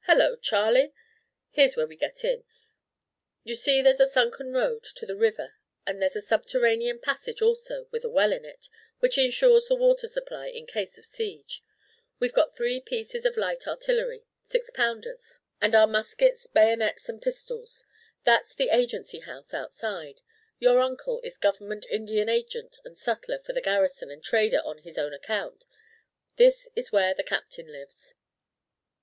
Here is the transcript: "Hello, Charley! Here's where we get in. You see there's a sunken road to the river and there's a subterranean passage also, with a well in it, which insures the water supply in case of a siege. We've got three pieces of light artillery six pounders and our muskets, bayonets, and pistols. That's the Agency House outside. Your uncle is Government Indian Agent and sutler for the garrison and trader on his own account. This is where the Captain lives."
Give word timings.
"Hello, 0.00 0.36
Charley! 0.36 0.92
Here's 1.52 1.74
where 1.74 1.86
we 1.86 1.96
get 1.96 2.22
in. 2.22 2.44
You 3.44 3.54
see 3.54 3.80
there's 3.80 3.98
a 3.98 4.04
sunken 4.04 4.52
road 4.52 4.84
to 4.96 5.06
the 5.06 5.16
river 5.16 5.54
and 5.86 6.02
there's 6.02 6.16
a 6.16 6.20
subterranean 6.20 6.98
passage 6.98 7.40
also, 7.40 7.88
with 7.90 8.04
a 8.04 8.10
well 8.10 8.30
in 8.30 8.44
it, 8.44 8.68
which 8.98 9.16
insures 9.16 9.68
the 9.68 9.74
water 9.74 10.06
supply 10.06 10.48
in 10.48 10.66
case 10.66 10.98
of 10.98 11.04
a 11.04 11.06
siege. 11.06 11.62
We've 12.18 12.34
got 12.34 12.54
three 12.54 12.82
pieces 12.82 13.24
of 13.24 13.38
light 13.38 13.66
artillery 13.66 14.26
six 14.42 14.68
pounders 14.70 15.40
and 15.62 15.74
our 15.74 15.86
muskets, 15.86 16.46
bayonets, 16.46 17.08
and 17.08 17.22
pistols. 17.22 17.86
That's 18.24 18.54
the 18.54 18.68
Agency 18.68 19.20
House 19.20 19.54
outside. 19.54 20.20
Your 20.58 20.80
uncle 20.80 21.22
is 21.24 21.38
Government 21.38 21.86
Indian 21.90 22.28
Agent 22.28 22.78
and 22.84 22.98
sutler 22.98 23.38
for 23.38 23.54
the 23.54 23.62
garrison 23.62 24.10
and 24.10 24.22
trader 24.22 24.60
on 24.62 24.80
his 24.80 24.98
own 24.98 25.14
account. 25.14 25.64
This 26.36 26.68
is 26.76 26.92
where 26.92 27.14
the 27.14 27.24
Captain 27.24 27.68
lives." 27.72 28.14